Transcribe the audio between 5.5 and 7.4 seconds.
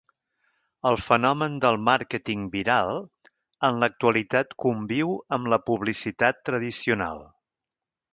la publicitat tradicional.